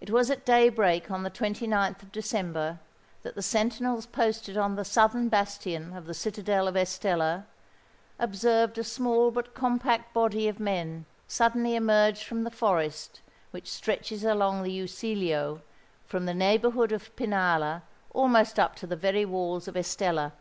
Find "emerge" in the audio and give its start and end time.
11.76-12.24